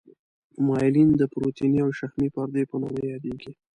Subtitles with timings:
[0.67, 3.51] مایلین د پروتیني او شحمي پردې په نامه یادیږي.